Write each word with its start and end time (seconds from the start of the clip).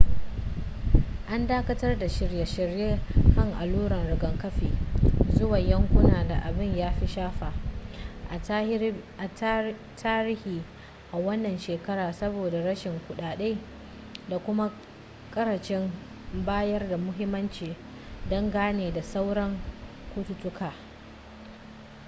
an 1.29 1.47
dakatar 1.47 1.99
da 1.99 2.05
shirye-shiryen 2.09 2.99
kai 3.35 3.51
alluran 3.53 4.07
rigakafi 4.07 4.71
zuwa 5.37 5.59
yankunan 5.59 6.27
da 6.27 6.39
abin 6.43 6.75
ya 6.77 6.91
fi 6.91 7.07
shafa 7.07 7.53
a 9.17 9.27
tarihi 9.95 10.63
a 11.13 11.17
wannan 11.17 11.59
shekara 11.59 12.13
saboda 12.13 12.63
rashin 12.63 12.99
kuɗaɗe 13.07 13.57
da 14.29 14.39
kuma 14.39 14.71
ƙarancin 15.31 15.91
bayar 16.45 16.89
da 16.89 16.97
muhimmanci 16.97 17.75
dangane 18.29 18.91
da 18.93 19.01
sauran 19.01 19.59
cututtuka 20.15 20.73